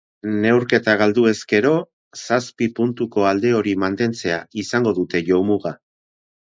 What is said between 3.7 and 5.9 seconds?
mantentzea izango dute jomuga.